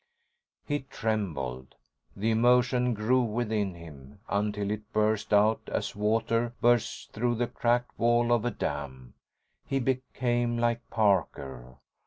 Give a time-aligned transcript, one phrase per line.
[0.65, 1.75] He trembled.
[2.15, 7.99] The emotion grew within him until it burst out as water bursts through the cracked
[7.99, 9.13] wall of a dam.
[9.63, 11.75] He became like Parker.